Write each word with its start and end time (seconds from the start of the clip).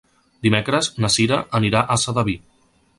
Dimecres 0.47 0.89
na 1.05 1.13
Cira 1.17 1.39
anirà 1.61 1.85
a 1.97 2.01
Sedaví. 2.07 2.39